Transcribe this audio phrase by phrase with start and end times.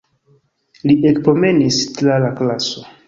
[0.87, 2.89] Li ekpromenis tra la klaso.